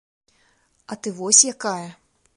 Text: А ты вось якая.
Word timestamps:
А 0.95 0.97
ты 1.03 1.13
вось 1.19 1.45
якая. 1.55 1.87